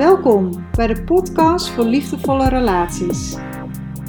[0.00, 3.36] Welkom bij de podcast voor liefdevolle relaties.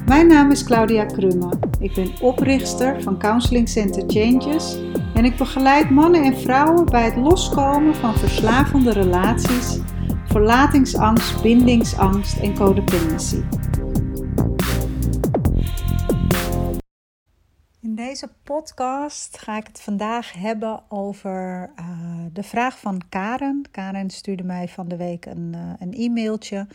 [0.05, 1.53] Mijn naam is Claudia Krumme.
[1.79, 4.77] Ik ben oprichter van Counseling Center Changes
[5.13, 9.79] en ik begeleid mannen en vrouwen bij het loskomen van verslavende relaties,
[10.25, 13.41] verlatingsangst, bindingsangst en codependency.
[18.11, 21.85] Deze podcast ga ik het vandaag hebben over uh,
[22.33, 23.65] de vraag van Karen.
[23.71, 26.67] Karen stuurde mij van de week een, uh, een e-mailtje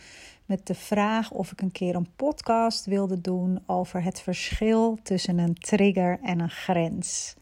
[0.45, 5.37] met de vraag of ik een keer een podcast wilde doen over het verschil tussen
[5.37, 7.35] een trigger en een grens.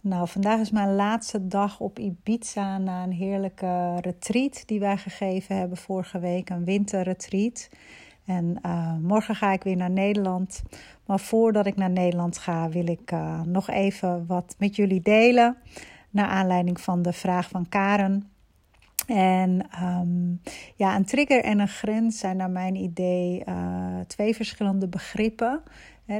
[0.00, 5.56] Nou, vandaag is mijn laatste dag op Ibiza na een heerlijke retreat die wij gegeven
[5.56, 7.68] hebben vorige week, een winterretreat.
[8.28, 10.62] En uh, morgen ga ik weer naar Nederland.
[11.06, 15.56] Maar voordat ik naar Nederland ga, wil ik uh, nog even wat met jullie delen.
[16.10, 18.30] Naar aanleiding van de vraag van Karen.
[19.06, 20.40] En um,
[20.76, 25.62] ja, een trigger en een grens zijn naar mijn idee uh, twee verschillende begrippen.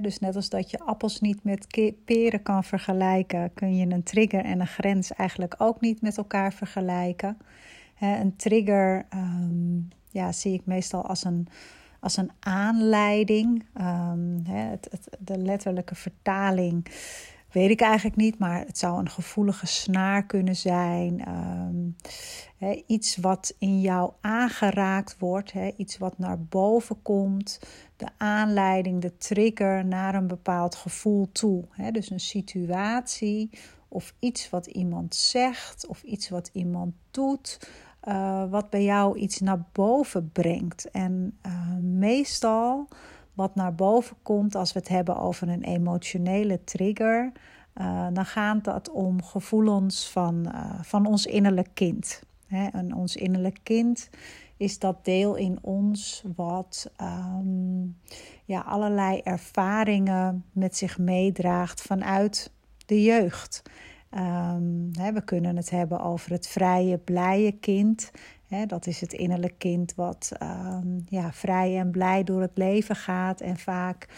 [0.03, 1.67] Dus net als dat je appels niet met
[2.05, 6.53] peren kan vergelijken, kun je een trigger en een grens eigenlijk ook niet met elkaar
[6.53, 7.39] vergelijken.
[8.01, 11.49] Een trigger um, ja, zie ik meestal als een
[12.01, 13.67] als een aanleiding.
[13.81, 16.87] Um, het, de letterlijke vertaling
[17.53, 21.29] weet ik eigenlijk niet, maar het zou een gevoelige snaar kunnen zijn.
[21.29, 21.97] Um,
[22.87, 27.61] iets wat in jou aangeraakt wordt, iets wat naar boven komt.
[27.97, 31.65] De aanleiding, de trigger naar een bepaald gevoel toe.
[31.93, 33.51] dus een situatie
[33.89, 37.59] of iets wat iemand zegt of iets wat iemand doet.
[38.09, 40.91] Uh, wat bij jou iets naar boven brengt.
[40.91, 42.89] En uh, meestal
[43.35, 47.33] wat naar boven komt als we het hebben over een emotionele trigger,
[47.75, 52.23] uh, dan gaat dat om gevoelens van, van ons innerlijk kind.
[52.47, 52.67] Hè?
[52.67, 54.11] En ons innerlijk kind
[54.59, 57.99] is dat deel in ons wat um,
[58.45, 62.53] ja, allerlei ervaringen met zich meedraagt vanuit
[62.87, 63.63] de jeugd.
[64.15, 68.11] Um, hè, we kunnen het hebben over het vrije, blije kind.
[68.47, 72.97] Hè, dat is het innerlijk kind wat um, ja, vrij en blij door het leven
[72.97, 74.09] gaat en vaak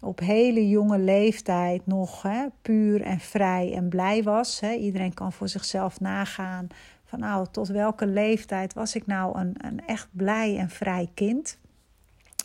[0.00, 4.60] op hele jonge leeftijd nog hè, puur en vrij en blij was.
[4.60, 4.72] Hè.
[4.72, 6.66] Iedereen kan voor zichzelf nagaan
[7.04, 11.58] van nou, tot welke leeftijd was ik nou een, een echt blij en vrij kind.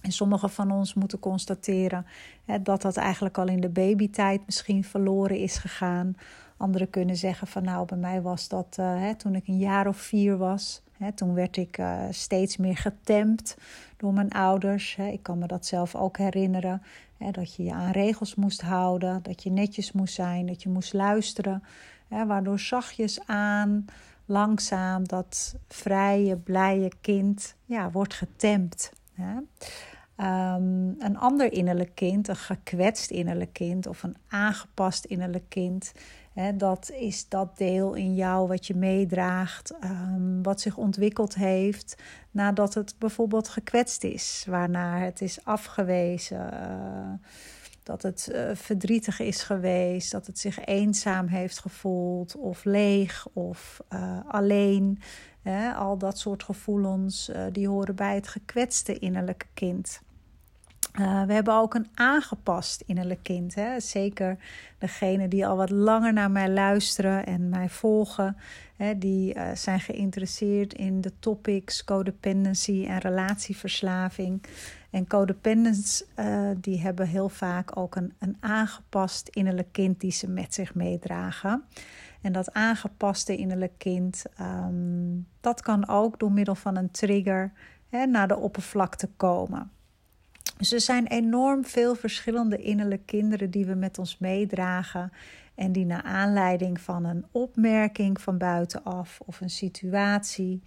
[0.01, 2.05] En sommigen van ons moeten constateren
[2.45, 6.15] hè, dat dat eigenlijk al in de babytijd misschien verloren is gegaan.
[6.63, 9.87] Anderen kunnen zeggen van nou, bij mij was dat uh, hè, toen ik een jaar
[9.87, 10.81] of vier was.
[10.97, 13.57] Hè, toen werd ik uh, steeds meer getemd
[13.97, 14.95] door mijn ouders.
[14.95, 15.07] Hè.
[15.07, 16.81] Ik kan me dat zelf ook herinneren.
[17.31, 20.93] Dat je je aan regels moest houden, dat je netjes moest zijn, dat je moest
[20.93, 21.63] luisteren.
[22.07, 23.85] Waardoor zachtjes aan,
[24.25, 28.91] langzaam dat vrije, blije kind ja, wordt getemd.
[30.17, 35.91] Um, een ander innerlijk kind, een gekwetst innerlijk kind of een aangepast innerlijk kind,
[36.57, 42.01] dat is dat deel in jou wat je meedraagt, um, wat zich ontwikkeld heeft
[42.31, 47.27] nadat het bijvoorbeeld gekwetst is, waarna het is afgewezen, uh,
[47.83, 53.81] dat het uh, verdrietig is geweest, dat het zich eenzaam heeft gevoeld of leeg of
[53.93, 54.99] uh, alleen.
[55.75, 60.01] al dat soort gevoelens die horen bij het gekwetste innerlijke kind.
[60.99, 63.55] Uh, we hebben ook een aangepast innerlijk kind.
[63.55, 63.79] Hè?
[63.79, 64.37] Zeker
[64.77, 68.37] degenen die al wat langer naar mij luisteren en mij volgen,
[68.75, 74.43] hè, die uh, zijn geïnteresseerd in de topics codependency en relatieverslaving.
[74.89, 80.29] En codependents uh, die hebben heel vaak ook een, een aangepast innerlijk kind die ze
[80.29, 81.63] met zich meedragen.
[82.21, 87.51] En dat aangepaste innerlijk kind, um, dat kan ook door middel van een trigger
[87.89, 89.71] hè, naar de oppervlakte komen.
[90.57, 95.11] Dus er zijn enorm veel verschillende innerlijke kinderen die we met ons meedragen.
[95.55, 100.61] En die naar aanleiding van een opmerking van buitenaf of een situatie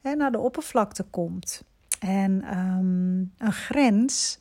[0.00, 1.64] hè, naar de oppervlakte komt.
[2.00, 4.38] En um, een grens,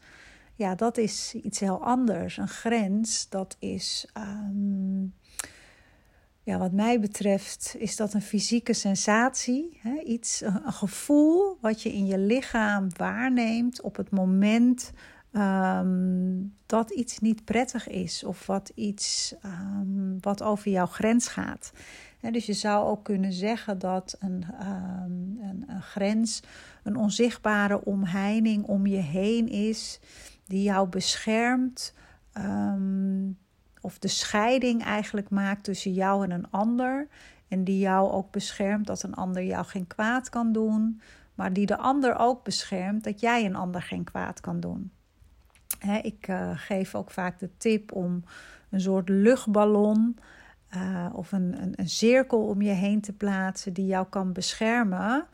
[0.56, 2.38] ja, dat is iets heel anders.
[2.38, 5.14] Een grens, dat is um,
[6.44, 9.80] ja, wat mij betreft is dat een fysieke sensatie.
[9.82, 10.00] Hè?
[10.00, 14.92] Iets, een gevoel wat je in je lichaam waarneemt op het moment
[15.32, 18.24] um, dat iets niet prettig is.
[18.24, 21.72] Of wat iets um, wat over jouw grens gaat.
[22.32, 26.44] dus je zou ook kunnen zeggen dat um, een, een, grens
[26.84, 30.00] een onzichtbare omheining om je heen is,
[30.46, 31.94] die jou beschermt
[33.82, 37.08] of de scheiding eigenlijk maakt tussen jou en een ander.
[37.48, 41.02] En die jou ook beschermt dat een ander jou geen kwaad kan doen.
[41.36, 44.92] maar die de ander ook beschermt, dat jij een ander geen kwaad kan doen.
[46.02, 48.24] ik uh, geef ook vaak de tip om
[48.70, 50.18] een soort luchtballon
[50.76, 55.26] uh, of een, een, een, cirkel om je heen te plaatsen die jou kan beschermen.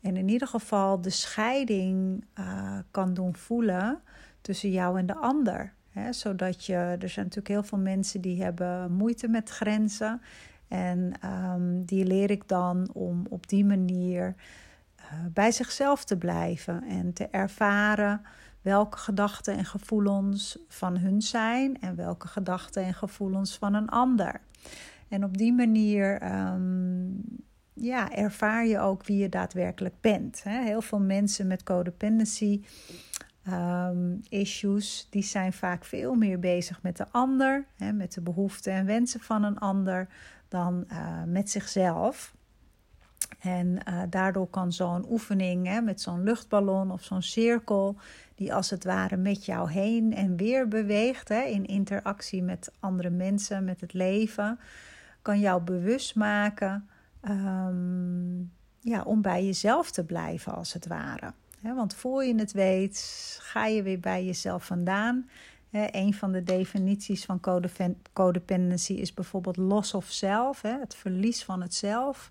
[0.00, 4.00] En in ieder geval de scheiding uh, kan doen voelen
[4.40, 5.72] tussen jou en de ander.
[6.10, 10.20] Zodat je, er zijn natuurlijk heel veel mensen die hebben moeite met grenzen.
[10.68, 14.34] En um, die leer ik dan om op die manier
[14.98, 18.20] uh, bij zichzelf te blijven en te ervaren
[18.62, 24.40] welke gedachten en gevoelens van hun zijn en welke gedachten en gevoelens van een ander.
[25.08, 27.22] En op die manier um,
[27.72, 30.42] ja, ervaar je ook wie je daadwerkelijk bent.
[30.42, 32.62] Heel veel mensen met codependency
[33.48, 38.72] um, issues, die zijn vaak veel meer bezig met de ander, hè, met de behoeften
[38.72, 40.08] en wensen van een ander,
[40.48, 42.34] dan uh, met zichzelf.
[43.40, 47.96] En uh, daardoor kan zo'n oefening hè, met zo'n luchtballon of zo'n cirkel,
[48.34, 53.10] die als het ware met jou heen en weer beweegt hè, in interactie met andere
[53.10, 54.58] mensen, met het leven,
[55.22, 56.88] kan jou bewust maken
[57.28, 61.32] um, ja, om bij jezelf te blijven, als het ware.
[61.72, 65.28] Want voor je het weet, ga je weer bij jezelf vandaan.
[65.70, 67.40] een van de definities van
[68.12, 72.30] codependency is bijvoorbeeld loss of self, het verlies van het zelf.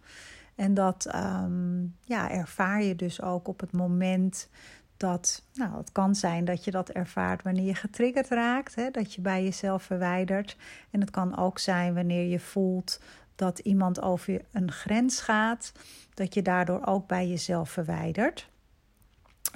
[0.55, 4.49] En dat um, ja, ervaar je dus ook op het moment
[4.97, 9.13] dat, nou, het kan zijn dat je dat ervaart wanneer je getriggerd raakt, hè, dat
[9.13, 10.57] je bij jezelf verwijdert.
[10.89, 12.99] En het kan ook zijn wanneer je voelt
[13.35, 15.71] dat iemand over een grens gaat,
[16.13, 18.51] dat je daardoor ook bij jezelf verwijdert.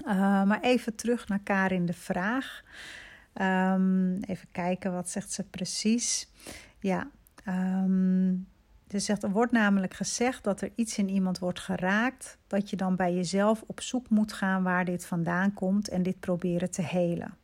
[0.05, 2.63] Uh, maar even terug naar Karin de vraag.
[3.41, 6.29] Um, even kijken, wat zegt ze precies?
[6.79, 7.07] Ja,
[7.47, 8.47] um,
[8.89, 12.75] ze zegt, er wordt namelijk gezegd dat er iets in iemand wordt geraakt, dat je
[12.75, 16.81] dan bij jezelf op zoek moet gaan waar dit vandaan komt en dit proberen te
[16.81, 17.37] helen.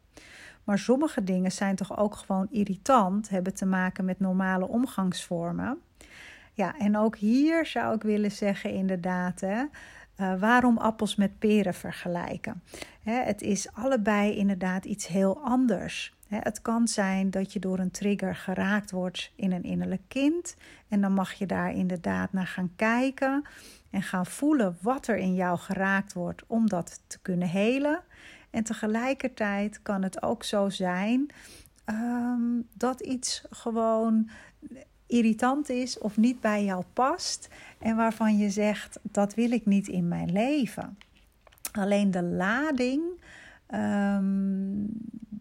[0.63, 5.81] Maar sommige dingen zijn toch ook gewoon irritant, hebben te maken met normale omgangsvormen.
[6.53, 9.63] Ja, en ook hier zou ik willen zeggen, inderdaad, hè,
[10.17, 12.63] uh, waarom appels met peren vergelijken.
[13.03, 16.15] Het is allebei inderdaad iets heel anders.
[16.27, 20.55] Het kan zijn dat je door een trigger geraakt wordt in een innerlijk kind.
[20.87, 23.43] En dan mag je daar inderdaad naar gaan kijken
[23.89, 28.01] en gaan voelen wat er in jou geraakt wordt om dat te kunnen helen.
[28.49, 31.31] En tegelijkertijd kan het ook zo zijn
[31.85, 34.29] um, dat iets gewoon
[35.13, 37.49] irritant is of niet bij jou past
[37.79, 40.97] en waarvan je zegt dat wil ik niet in mijn leven.
[41.71, 43.03] Alleen de lading,
[43.73, 44.87] um,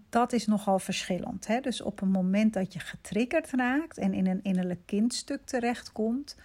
[0.09, 1.47] dat is nogal verschillend.
[1.47, 1.61] Hè?
[1.61, 6.37] Dus op een moment dat je getriggerd raakt en in een innerlijk kindstuk terechtkomt,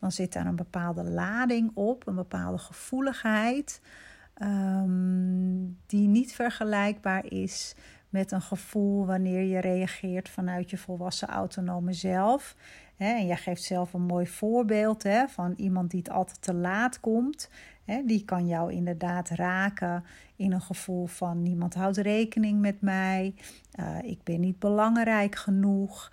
[0.00, 3.80] dan zit daar een bepaalde lading op, een bepaalde gevoeligheid,
[4.42, 7.74] um, die niet vergelijkbaar is
[8.16, 12.56] met een gevoel wanneer je reageert vanuit je volwassen autonome zelf.
[12.96, 17.50] En jij geeft zelf een mooi voorbeeld van iemand die het altijd te laat komt.
[18.04, 20.04] Die kan jou inderdaad raken
[20.36, 23.34] in een gevoel van niemand houdt rekening met mij,
[23.80, 26.12] uh, ik ben niet belangrijk genoeg.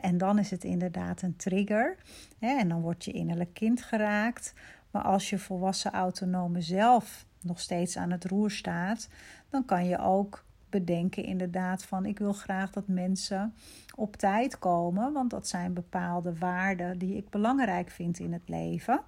[0.00, 1.96] En dan is het inderdaad een trigger.
[2.38, 4.54] En dan wordt je innerlijk kind geraakt.
[4.90, 9.08] Maar als je volwassen autonome zelf nog steeds aan het roer staat,
[9.48, 13.54] dan kan je ook bedenken inderdaad van ik wil graag dat mensen
[13.94, 19.00] op tijd komen, want dat zijn bepaalde waarden die ik belangrijk vind in het leven.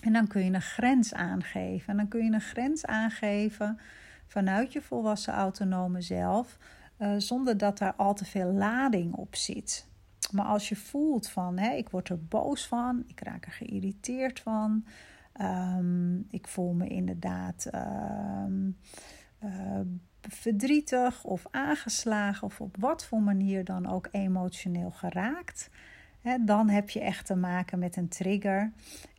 [0.00, 1.88] En dan kun je een grens aangeven.
[1.88, 3.78] En dan kun je een grens aangeven
[4.26, 6.58] vanuit je volwassen autonome zelf,
[6.98, 9.86] uh, zonder dat daar al te veel lading op zit.
[10.32, 14.40] Maar als je voelt van, hè, ik word er boos van, ik raak er geïrriteerd
[14.40, 14.84] van,
[15.40, 18.78] um, ik voel me inderdaad um,
[20.28, 25.70] verdrietig of aangeslagen of op wat voor manier dan ook emotioneel geraakt,
[26.20, 28.72] hè, dan heb je echt te maken met een trigger.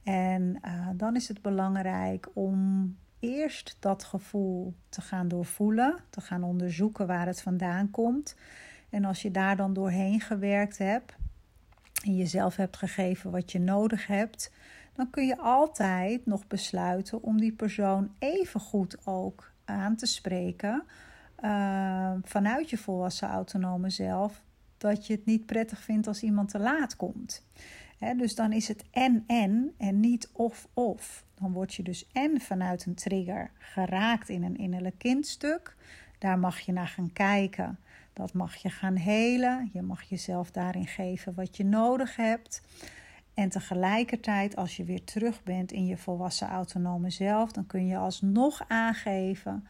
[0.04, 6.44] En uh, dan is het belangrijk om eerst dat gevoel te gaan doorvoelen, te gaan
[6.44, 8.36] onderzoeken waar het vandaan komt.
[8.90, 11.16] En als je daar dan doorheen gewerkt hebt
[12.04, 14.52] en jezelf hebt gegeven wat je nodig hebt,
[14.94, 20.84] dan kun je altijd nog besluiten om die persoon even goed ook aan te spreken
[21.44, 24.42] uh, vanuit je volwassen autonome zelf
[24.78, 27.46] dat je het niet prettig vindt als iemand te laat komt.
[28.18, 31.26] dus dan is het en-en en niet of-of.
[31.36, 35.76] Dan word je dus en vanuit een trigger geraakt in een innerlijk kindstuk.
[36.20, 37.80] Daar mag je naar gaan kijken.
[38.14, 39.70] Dat mag je gaan helen.
[39.74, 42.62] Je mag jezelf daarin geven wat je nodig hebt.
[43.36, 47.98] En tegelijkertijd, als je weer terug bent in je volwassen autonome zelf, dan kun je
[47.98, 49.68] alsnog aangeven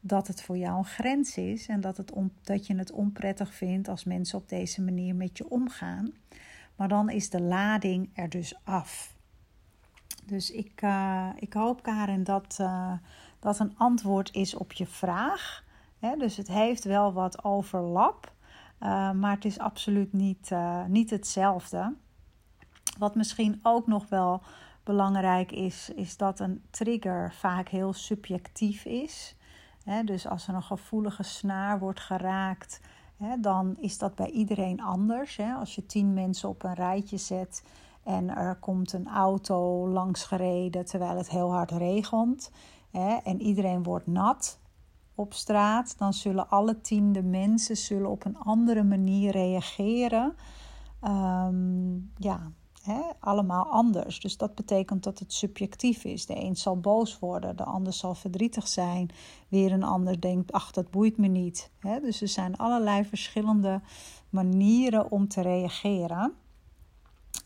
[0.00, 3.88] dat het voor jou een grens is en dat, het dat je het onprettig vindt
[3.88, 6.12] als mensen op deze manier met je omgaan.
[6.76, 9.16] Maar dan is de lading er dus af.
[10.24, 12.92] Dus ik, uh, ik hoop, Karen, dat uh,
[13.38, 15.64] dat een antwoord is op je vraag.
[16.18, 18.32] dus het heeft wel wat overlap,
[18.80, 20.50] uh, maar het is absoluut niet,
[20.88, 21.94] niet hetzelfde.
[22.98, 24.42] Wat misschien ook nog wel
[24.84, 29.36] belangrijk is, is dat een trigger vaak heel subjectief is.
[30.04, 32.80] dus als er een gevoelige snaar wordt geraakt,
[33.38, 35.40] dan is dat bij iedereen anders.
[35.58, 37.62] Als je tien mensen op een rijtje zet
[38.02, 42.50] en er komt een auto langs gereden terwijl het heel hard regent
[43.24, 44.58] en iedereen wordt nat
[45.14, 50.36] op straat, dan zullen alle tiende mensen zullen op een andere manier reageren.
[51.02, 52.52] Um, ja,
[53.20, 54.20] allemaal anders.
[54.20, 56.26] Dus dat betekent dat het subjectief is.
[56.26, 59.10] De een zal boos worden, de ander zal verdrietig zijn.
[59.48, 61.70] Weer een ander denkt, ach, dat boeit me niet.
[62.02, 63.80] dus er zijn allerlei verschillende
[64.30, 66.32] manieren om te reageren.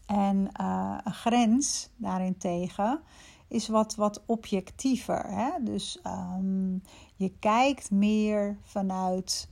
[0.06, 3.00] En uh, een grens daarentegen
[3.48, 5.24] is wat, wat objectiever.
[5.26, 5.50] Hè?
[5.60, 6.82] Dus um,
[7.16, 9.48] je kijkt meer vanuit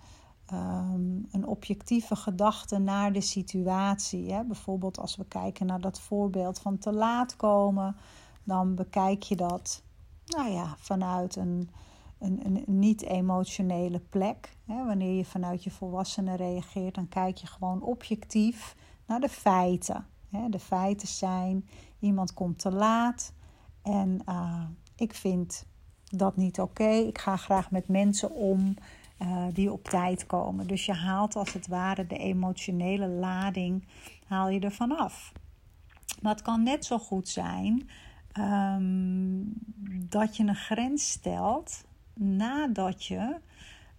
[0.53, 4.33] um, een objectieve gedachte naar de situatie.
[4.33, 4.45] Hè?
[4.45, 7.97] Bijvoorbeeld als we kijken naar dat voorbeeld van te laat komen,
[8.45, 9.83] dan bekijk je dat
[10.27, 11.71] nou ja, vanuit een,
[12.19, 14.57] een, een niet-emotionele plek.
[14.65, 14.85] Hè?
[14.85, 18.77] Wanneer je vanuit je volwassenen reageert, dan kijk je gewoon objectief
[19.07, 20.07] naar de feiten.
[20.31, 20.49] Hè?
[20.49, 23.33] De feiten zijn: iemand komt te laat
[23.83, 24.63] en uh,
[24.97, 25.67] ik vind
[26.05, 26.89] dat niet oké.
[26.89, 28.75] Ik ga graag met mensen om
[29.19, 30.67] uh, die op tijd komen.
[30.67, 33.85] Dus je haalt als het ware de emotionele lading
[34.27, 35.33] haal je ervan af.
[36.23, 37.89] Maar het kan net zo goed zijn
[38.39, 39.53] um,
[40.09, 43.37] dat je een grens stelt nadat je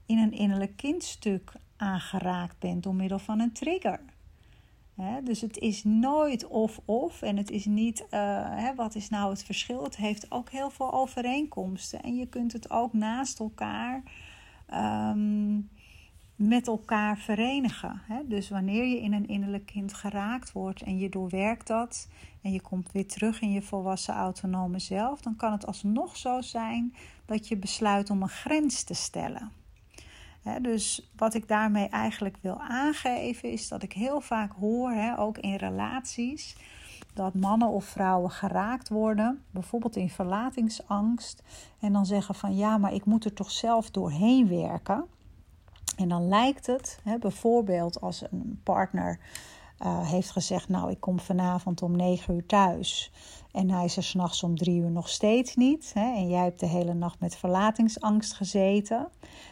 [0.05, 3.99] in een innerlijk kindstuk aangeraakt bent door middel van een trigger.
[5.23, 9.83] dus het is nooit of-of en het is niet uh, wat is nou het verschil.
[9.83, 14.03] Het heeft ook heel veel overeenkomsten en je kunt het ook naast elkaar
[14.67, 15.59] Ehm,
[16.35, 18.01] met elkaar verenigen.
[18.03, 18.27] Hè?
[18.27, 22.07] Dus wanneer je in een innerlijk kind geraakt wordt en je doorwerkt dat
[22.41, 26.41] en je komt weer terug in je volwassen autonome zelf, dan kan het alsnog zo
[26.41, 26.95] zijn
[27.25, 29.51] dat je besluit om een grens te stellen.
[30.61, 35.55] dus wat ik daarmee eigenlijk wil aangeven is dat ik heel vaak hoor, ook in
[35.55, 36.55] relaties,
[37.17, 41.43] dat mannen of vrouwen geraakt worden, bijvoorbeeld in verlatingsangst,
[41.79, 45.05] en dan zeggen van ja, maar ik moet er toch zelf doorheen werken.
[45.97, 49.19] En dan lijkt het, hè, bijvoorbeeld als een partner
[49.85, 53.11] uh, heeft gezegd, nou ik kom vanavond om negen uur thuis
[53.51, 56.59] en hij is er s'nachts om drie uur nog steeds niet, hè, en jij hebt
[56.59, 59.09] de hele nacht met verlatingsangst gezeten,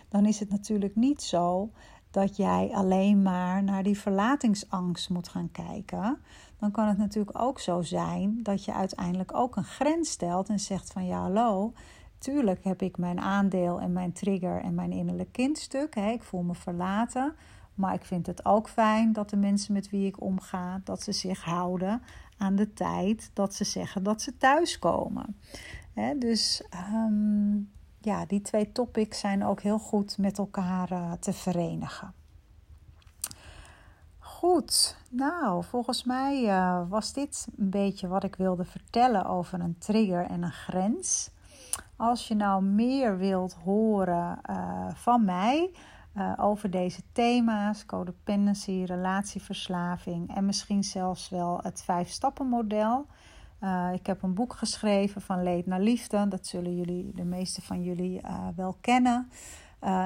[0.10, 1.70] dan is het natuurlijk niet zo
[2.12, 6.18] dat jij alleen maar naar die verlatingsangst moet gaan kijken
[6.60, 10.60] dan kan het natuurlijk ook zo zijn dat je uiteindelijk ook een grens stelt en
[10.60, 11.74] zegt van ja, hallo,
[12.18, 15.96] tuurlijk heb ik mijn aandeel en mijn trigger en mijn innerlijk kindstuk.
[15.96, 17.36] Hè, ik voel me verlaten.
[17.76, 21.12] Maar ik vind het ook fijn dat de mensen met wie ik omga, dat ze
[21.12, 22.02] zich houden
[22.38, 25.38] aan de tijd dat ze zeggen dat ze thuiskomen.
[26.20, 27.56] Dus ehm,
[28.02, 32.14] ja, die twee topics zijn ook heel goed met elkaar uh, te verenigen.
[34.46, 39.78] Goed, nou, volgens mij uh, was dit een beetje wat ik wilde vertellen over een
[39.78, 41.32] trigger en een grens.
[41.96, 45.72] Als je nou meer wilt horen uh, van mij
[46.18, 53.08] uh, over deze thema's, codependency, relatieverslaving en misschien zelfs wel het vijf-stappen-model.
[53.94, 56.28] ik heb een boek geschreven van leed naar liefde.
[56.28, 58.22] Dat zullen jullie, de meeste van jullie
[58.56, 59.30] wel kennen.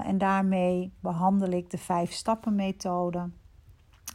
[0.03, 3.29] en daarmee behandel ik de vijf-stappen-methode.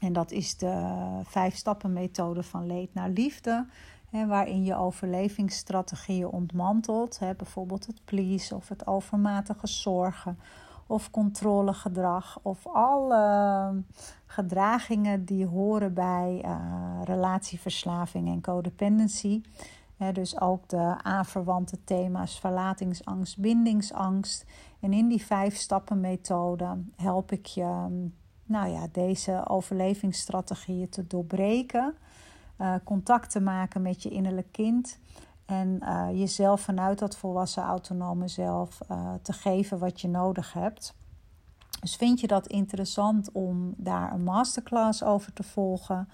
[0.01, 3.67] En dat is de vijf stappen methode van leed naar liefde.
[4.11, 7.19] Hè, waarin je overlevingsstrategieën ontmantelt.
[7.19, 10.39] Hè, bijvoorbeeld het please of het overmatige zorgen
[10.87, 13.83] of controlegedrag of alle
[14.27, 19.43] gedragingen die horen bij uh, relatieverslaving en codependency.
[20.13, 24.45] dus ook de aanverwante thema's verlatingsangst, bindingsangst.
[24.81, 27.87] En in die vijf stappen methode help ik je
[28.47, 31.95] nou ja, deze overlevingsstrategieën te doorbreken.
[32.59, 34.99] Uh, contact te maken met je innerlijk kind.
[35.47, 40.95] En uh, jezelf vanuit dat volwassen autonome zelf uh, te geven wat je nodig hebt.
[41.81, 46.09] Dus vind je dat interessant om daar een masterclass over te volgen?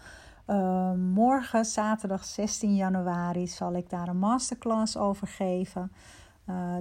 [0.97, 5.93] Morgen, zaterdag 16 januari, zal ik daar een masterclass over geven.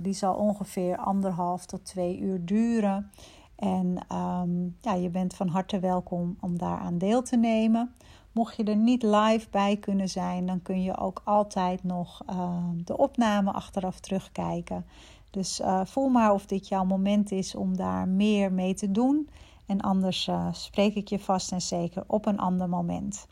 [0.01, 3.11] Die zal ongeveer anderhalf tot twee uur duren.
[3.59, 7.93] En um, ja, je bent van harte welkom om daaraan deel te nemen.
[8.31, 12.57] Mocht je er niet live bij kunnen zijn, dan kun je ook altijd nog uh,
[12.75, 14.85] de opname achteraf terugkijken.
[15.29, 19.29] Dus uh, voel maar of dit jouw moment is om daar meer mee te doen.
[19.65, 23.27] En anders uh, spreek ik je vast en zeker op een ander moment.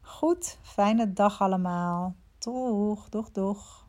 [0.00, 2.14] Goed, fijne dag allemaal.
[2.38, 3.81] Doeg, doeg, doeg.